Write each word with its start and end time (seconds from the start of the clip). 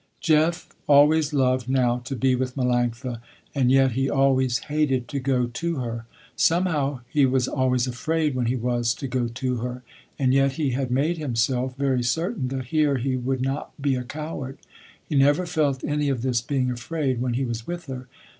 Jeff 0.19 0.67
always 0.87 1.31
loved 1.31 1.69
now 1.69 1.99
to 1.99 2.15
be 2.15 2.33
with 2.33 2.55
Melanctha 2.55 3.21
and 3.53 3.71
yet 3.71 3.91
he 3.91 4.09
always 4.09 4.57
hated 4.57 5.07
to 5.09 5.19
go 5.19 5.45
to 5.45 5.75
her. 5.75 6.07
Somehow 6.35 7.01
he 7.07 7.27
was 7.27 7.47
always 7.47 7.85
afraid 7.85 8.33
when 8.33 8.47
he 8.47 8.55
was 8.55 8.95
to 8.95 9.07
go 9.07 9.27
to 9.27 9.57
her, 9.57 9.83
and 10.17 10.33
yet 10.33 10.53
he 10.53 10.71
had 10.71 10.89
made 10.89 11.19
himself 11.19 11.75
very 11.77 12.01
certain 12.01 12.47
that 12.47 12.65
here 12.73 12.97
he 12.97 13.15
would 13.15 13.43
not 13.43 13.79
be 13.79 13.93
a 13.93 14.03
coward. 14.03 14.57
He 15.07 15.13
never 15.15 15.45
felt 15.45 15.83
any 15.83 16.09
of 16.09 16.23
this 16.23 16.41
being 16.41 16.71
afraid, 16.71 17.21
when 17.21 17.35
he 17.35 17.45
was 17.45 17.67
with 17.67 17.85
her. 17.85 18.07